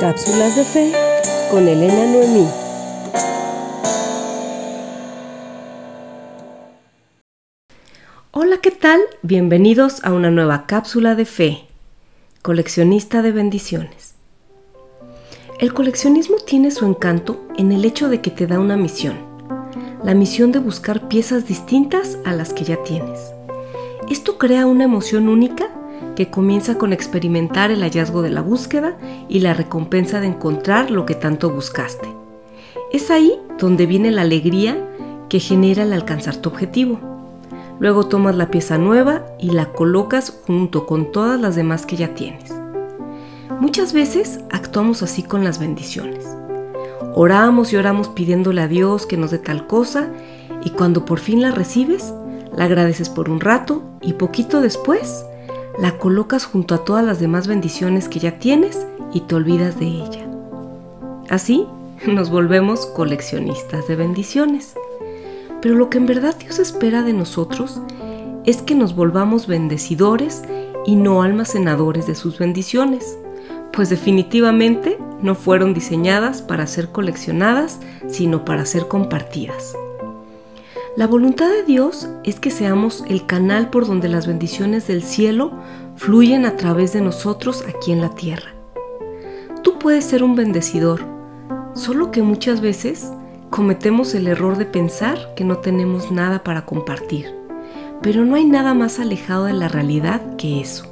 Cápsulas 0.00 0.54
de 0.56 0.64
Fe 0.64 0.92
con 1.50 1.66
Elena 1.66 2.04
Noemí. 2.06 2.46
Hola, 8.32 8.58
¿qué 8.60 8.70
tal? 8.72 9.00
Bienvenidos 9.22 10.04
a 10.04 10.12
una 10.12 10.30
nueva 10.30 10.66
cápsula 10.66 11.14
de 11.14 11.24
fe, 11.24 11.64
coleccionista 12.42 13.22
de 13.22 13.32
bendiciones. 13.32 14.16
El 15.60 15.72
coleccionismo 15.72 16.36
tiene 16.36 16.70
su 16.72 16.84
encanto 16.84 17.46
en 17.56 17.72
el 17.72 17.84
hecho 17.86 18.10
de 18.10 18.20
que 18.20 18.30
te 18.30 18.46
da 18.46 18.60
una 18.60 18.76
misión, 18.76 19.16
la 20.04 20.14
misión 20.14 20.52
de 20.52 20.58
buscar 20.58 21.08
piezas 21.08 21.46
distintas 21.46 22.18
a 22.26 22.32
las 22.32 22.52
que 22.52 22.64
ya 22.64 22.82
tienes. 22.82 23.32
Esto 24.10 24.36
crea 24.36 24.66
una 24.66 24.84
emoción 24.84 25.28
única 25.30 25.70
que 26.16 26.30
comienza 26.30 26.78
con 26.78 26.92
experimentar 26.92 27.70
el 27.70 27.82
hallazgo 27.82 28.22
de 28.22 28.30
la 28.30 28.40
búsqueda 28.40 28.96
y 29.28 29.40
la 29.40 29.54
recompensa 29.54 30.20
de 30.20 30.26
encontrar 30.26 30.90
lo 30.90 31.06
que 31.06 31.14
tanto 31.14 31.50
buscaste. 31.50 32.08
Es 32.92 33.10
ahí 33.10 33.38
donde 33.58 33.86
viene 33.86 34.10
la 34.10 34.22
alegría 34.22 34.76
que 35.28 35.40
genera 35.40 35.82
el 35.82 35.92
alcanzar 35.92 36.36
tu 36.36 36.48
objetivo. 36.48 36.98
Luego 37.78 38.06
tomas 38.06 38.34
la 38.34 38.50
pieza 38.50 38.78
nueva 38.78 39.26
y 39.38 39.50
la 39.50 39.72
colocas 39.72 40.32
junto 40.46 40.86
con 40.86 41.12
todas 41.12 41.38
las 41.38 41.56
demás 41.56 41.84
que 41.84 41.96
ya 41.96 42.14
tienes. 42.14 42.52
Muchas 43.60 43.92
veces 43.92 44.40
actuamos 44.50 45.02
así 45.02 45.22
con 45.22 45.44
las 45.44 45.58
bendiciones. 45.58 46.26
Oramos 47.14 47.72
y 47.72 47.76
oramos 47.76 48.08
pidiéndole 48.08 48.62
a 48.62 48.68
Dios 48.68 49.06
que 49.06 49.16
nos 49.16 49.30
dé 49.30 49.38
tal 49.38 49.66
cosa 49.66 50.08
y 50.64 50.70
cuando 50.70 51.04
por 51.04 51.18
fin 51.18 51.42
la 51.42 51.50
recibes, 51.50 52.14
la 52.54 52.64
agradeces 52.64 53.08
por 53.10 53.28
un 53.28 53.40
rato 53.40 53.82
y 54.00 54.14
poquito 54.14 54.60
después 54.60 55.24
la 55.78 55.98
colocas 55.98 56.44
junto 56.44 56.74
a 56.74 56.84
todas 56.84 57.04
las 57.04 57.20
demás 57.20 57.46
bendiciones 57.46 58.08
que 58.08 58.18
ya 58.18 58.38
tienes 58.38 58.86
y 59.12 59.20
te 59.20 59.34
olvidas 59.34 59.78
de 59.78 59.86
ella. 59.86 60.26
Así 61.28 61.66
nos 62.06 62.30
volvemos 62.30 62.86
coleccionistas 62.86 63.86
de 63.88 63.96
bendiciones. 63.96 64.74
Pero 65.60 65.74
lo 65.74 65.90
que 65.90 65.98
en 65.98 66.06
verdad 66.06 66.36
Dios 66.38 66.58
espera 66.58 67.02
de 67.02 67.12
nosotros 67.12 67.80
es 68.44 68.62
que 68.62 68.74
nos 68.74 68.94
volvamos 68.94 69.46
bendecidores 69.46 70.42
y 70.84 70.96
no 70.96 71.22
almacenadores 71.22 72.06
de 72.06 72.14
sus 72.14 72.38
bendiciones, 72.38 73.18
pues 73.72 73.90
definitivamente 73.90 74.98
no 75.20 75.34
fueron 75.34 75.74
diseñadas 75.74 76.42
para 76.42 76.66
ser 76.66 76.92
coleccionadas, 76.92 77.80
sino 78.06 78.44
para 78.44 78.64
ser 78.66 78.86
compartidas. 78.86 79.74
La 80.96 81.06
voluntad 81.06 81.50
de 81.50 81.62
Dios 81.62 82.08
es 82.24 82.40
que 82.40 82.50
seamos 82.50 83.04
el 83.06 83.26
canal 83.26 83.68
por 83.68 83.86
donde 83.86 84.08
las 84.08 84.26
bendiciones 84.26 84.86
del 84.86 85.02
cielo 85.02 85.52
fluyen 85.96 86.46
a 86.46 86.56
través 86.56 86.94
de 86.94 87.02
nosotros 87.02 87.62
aquí 87.68 87.92
en 87.92 88.00
la 88.00 88.14
tierra. 88.14 88.54
Tú 89.62 89.78
puedes 89.78 90.06
ser 90.06 90.24
un 90.24 90.34
bendecidor, 90.34 91.02
solo 91.74 92.10
que 92.10 92.22
muchas 92.22 92.62
veces 92.62 93.12
cometemos 93.50 94.14
el 94.14 94.26
error 94.26 94.56
de 94.56 94.64
pensar 94.64 95.34
que 95.36 95.44
no 95.44 95.58
tenemos 95.58 96.10
nada 96.10 96.42
para 96.42 96.64
compartir, 96.64 97.26
pero 98.00 98.24
no 98.24 98.34
hay 98.34 98.46
nada 98.46 98.72
más 98.72 98.98
alejado 98.98 99.44
de 99.44 99.52
la 99.52 99.68
realidad 99.68 100.36
que 100.36 100.62
eso. 100.62 100.86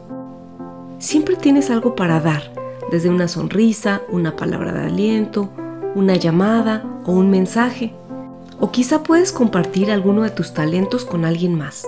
Siempre 0.99 1.37
tienes 1.37 1.71
algo 1.71 1.95
para 1.95 2.21
dar, 2.21 2.53
desde 2.91 3.09
una 3.09 3.27
sonrisa, 3.27 4.03
una 4.11 4.37
palabra 4.37 4.71
de 4.75 4.85
aliento, 4.85 5.49
una 5.95 6.17
llamada 6.17 6.85
o 7.07 7.13
un 7.13 7.31
mensaje. 7.31 7.95
O 8.61 8.71
quizá 8.71 9.03
puedes 9.03 9.33
compartir 9.33 9.91
alguno 9.91 10.23
de 10.23 10.31
tus 10.31 10.55
talentos 10.55 11.05
con 11.05 11.25
alguien 11.25 11.55
más. 11.55 11.87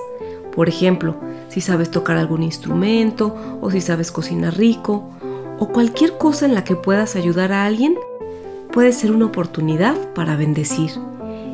Por 0.54 0.68
ejemplo, 0.68 1.16
si 1.48 1.60
sabes 1.60 1.90
tocar 1.90 2.16
algún 2.16 2.42
instrumento 2.42 3.34
o 3.60 3.70
si 3.70 3.80
sabes 3.80 4.10
cocinar 4.10 4.56
rico 4.56 5.10
o 5.58 5.68
cualquier 5.68 6.18
cosa 6.18 6.46
en 6.46 6.54
la 6.54 6.64
que 6.64 6.76
puedas 6.76 7.16
ayudar 7.16 7.52
a 7.52 7.64
alguien, 7.64 7.96
puede 8.72 8.92
ser 8.92 9.12
una 9.12 9.26
oportunidad 9.26 9.94
para 10.14 10.36
bendecir. 10.36 10.90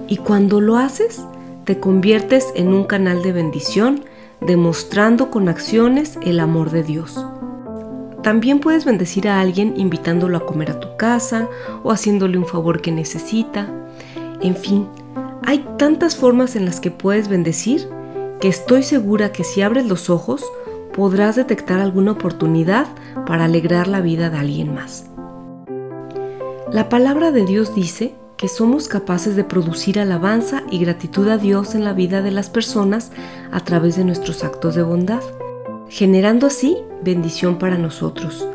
Y 0.08 0.16
cuando 0.16 0.60
lo 0.60 0.77
haces, 0.77 1.22
te 1.64 1.78
conviertes 1.78 2.52
en 2.56 2.72
un 2.72 2.84
canal 2.84 3.22
de 3.22 3.33
bendición, 3.33 4.05
demostrando 4.40 5.30
con 5.30 5.48
acciones 5.48 6.18
el 6.22 6.40
amor 6.40 6.70
de 6.70 6.83
Dios. 6.83 7.24
También 8.22 8.61
puedes 8.61 8.84
bendecir 8.84 9.28
a 9.28 9.40
alguien 9.40 9.74
invitándolo 9.77 10.36
a 10.36 10.46
comer 10.46 10.70
a 10.70 10.80
tu 10.80 10.96
casa 10.96 11.48
o 11.83 11.90
haciéndole 11.90 12.39
un 12.39 12.46
favor 12.46 12.80
que 12.80 12.92
necesita. 12.92 13.68
En 14.40 14.56
fin, 14.56 14.86
hay 15.45 15.67
tantas 15.79 16.17
formas 16.17 16.57
en 16.57 16.64
las 16.64 16.80
que 16.80 16.91
puedes 16.91 17.29
bendecir 17.29 17.89
que 18.41 18.48
estoy 18.48 18.83
segura 18.83 19.33
que 19.33 19.45
si 19.45 19.63
abres 19.63 19.86
los 19.86 20.11
ojos 20.11 20.45
podrás 20.92 21.36
detectar 21.36 21.80
alguna 21.80 22.13
oportunidad 22.13 22.86
para 23.27 23.45
alegrar 23.45 23.89
la 23.89 24.01
vida 24.01 24.31
de 24.31 24.39
alguien 24.39 24.75
más. 24.75 25.07
La 26.70 26.89
palabra 26.89 27.31
de 27.31 27.45
Dios 27.45 27.75
dice 27.75 28.14
que 28.36 28.48
somos 28.48 28.89
capaces 28.89 29.36
de 29.36 29.45
producir 29.45 30.01
alabanza 30.01 30.63
y 30.70 30.79
gratitud 30.79 31.29
a 31.29 31.39
Dios 31.39 31.75
en 31.75 31.85
la 31.85 31.92
vida 31.92 32.23
de 32.23 32.31
las 32.31 32.51
personas 32.51 33.13
a 33.52 33.61
través 33.61 33.97
de 33.97 34.05
nuestros 34.05 34.42
actos 34.42 34.75
de 34.75 34.83
bondad, 34.83 35.23
generando 35.89 36.48
así 36.48 36.79
bendición 37.05 37.58
para 37.58 37.79
nosotros, 37.79 38.48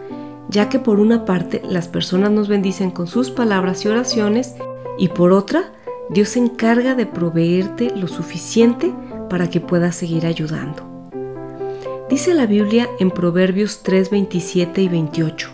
ya 0.50 0.68
que 0.68 0.80
por 0.80 1.00
una 1.00 1.26
parte 1.26 1.62
las 1.64 1.88
personas 1.88 2.32
nos 2.32 2.48
bendicen 2.48 2.92
con 2.92 3.08
sus 3.08 3.32
palabras 3.32 3.86
y 3.86 3.88
oraciones 3.88 4.56
y 4.98 5.10
por 5.10 5.32
otra 5.32 5.72
Dios 6.10 6.30
se 6.30 6.40
encarga 6.40 6.96
de 6.96 7.06
proveerte 7.06 7.92
lo 7.96 8.08
suficiente 8.08 8.94
para 9.30 9.50
que 9.50 9.60
puedas 9.60 9.96
seguir 9.96 10.26
ayudando. 10.26 10.84
Dice 12.10 12.34
la 12.34 12.46
Biblia 12.46 12.90
en 13.00 13.12
Proverbios 13.12 13.84
3, 13.84 14.10
27 14.10 14.82
y 14.82 14.88
28, 14.88 15.50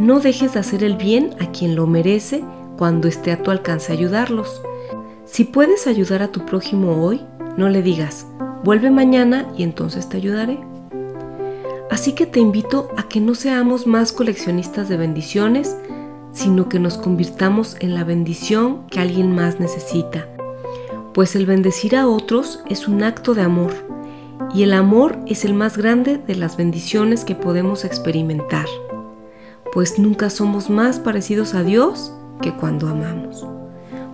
no 0.00 0.18
dejes 0.18 0.54
de 0.54 0.60
hacer 0.60 0.82
el 0.82 0.96
bien 0.96 1.30
a 1.38 1.52
quien 1.52 1.76
lo 1.76 1.86
merece 1.86 2.42
cuando 2.76 3.06
esté 3.06 3.30
a 3.30 3.42
tu 3.42 3.50
alcance 3.50 3.92
ayudarlos. 3.92 4.60
Si 5.24 5.44
puedes 5.44 5.86
ayudar 5.86 6.22
a 6.22 6.28
tu 6.28 6.44
prójimo 6.44 7.04
hoy, 7.04 7.20
no 7.56 7.68
le 7.68 7.82
digas, 7.82 8.26
vuelve 8.64 8.90
mañana 8.90 9.46
y 9.56 9.62
entonces 9.62 10.08
te 10.08 10.16
ayudaré. 10.16 10.58
Así 11.90 12.12
que 12.12 12.26
te 12.26 12.40
invito 12.40 12.88
a 12.96 13.04
que 13.08 13.20
no 13.20 13.36
seamos 13.36 13.86
más 13.86 14.12
coleccionistas 14.12 14.88
de 14.88 14.96
bendiciones, 14.96 15.76
sino 16.36 16.68
que 16.68 16.78
nos 16.78 16.98
convirtamos 16.98 17.76
en 17.80 17.94
la 17.94 18.04
bendición 18.04 18.86
que 18.88 19.00
alguien 19.00 19.34
más 19.34 19.58
necesita. 19.58 20.28
Pues 21.14 21.34
el 21.34 21.46
bendecir 21.46 21.96
a 21.96 22.06
otros 22.06 22.60
es 22.68 22.86
un 22.86 23.02
acto 23.02 23.34
de 23.34 23.40
amor, 23.40 23.72
y 24.54 24.62
el 24.62 24.74
amor 24.74 25.18
es 25.26 25.46
el 25.46 25.54
más 25.54 25.78
grande 25.78 26.18
de 26.18 26.34
las 26.34 26.58
bendiciones 26.58 27.24
que 27.24 27.34
podemos 27.34 27.84
experimentar, 27.84 28.66
pues 29.72 29.98
nunca 29.98 30.28
somos 30.28 30.68
más 30.68 30.98
parecidos 31.00 31.54
a 31.54 31.62
Dios 31.62 32.12
que 32.42 32.54
cuando 32.54 32.88
amamos. 32.88 33.46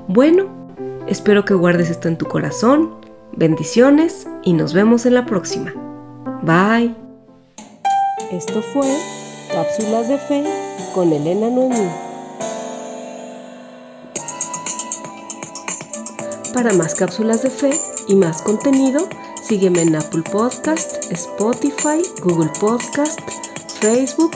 Bueno, 0.06 0.46
espero 1.08 1.44
que 1.44 1.54
guardes 1.54 1.90
esto 1.90 2.06
en 2.06 2.18
tu 2.18 2.26
corazón, 2.26 2.94
bendiciones 3.32 4.28
y 4.44 4.52
nos 4.52 4.72
vemos 4.72 5.06
en 5.06 5.14
la 5.14 5.26
próxima. 5.26 5.74
Bye. 6.42 6.94
Esto 8.30 8.62
fue 8.72 8.86
Cápsulas 9.52 10.08
de 10.08 10.18
Fe 10.18 10.44
con 10.94 11.12
Elena. 11.12 12.11
Para 16.52 16.72
más 16.74 16.94
cápsulas 16.94 17.42
de 17.42 17.50
fe 17.50 17.70
y 18.08 18.14
más 18.14 18.42
contenido, 18.42 19.08
sígueme 19.42 19.80
en 19.82 19.96
Apple 19.96 20.22
Podcast, 20.30 21.10
Spotify, 21.10 22.02
Google 22.22 22.50
Podcast, 22.60 23.18
Facebook, 23.80 24.32